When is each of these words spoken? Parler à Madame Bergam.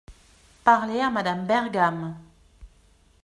Parler 0.63 0.99
à 0.99 1.11
Madame 1.11 1.45
Bergam. 1.45 2.15